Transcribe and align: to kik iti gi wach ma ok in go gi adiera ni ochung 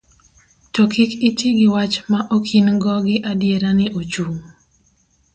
to 0.73 0.81
kik 0.93 1.11
iti 1.29 1.47
gi 1.57 1.67
wach 1.75 1.95
ma 2.11 2.19
ok 2.35 2.47
in 2.59 2.67
go 2.83 2.95
gi 3.05 3.15
adiera 3.31 3.69
ni 3.77 3.85
ochung 3.99 4.37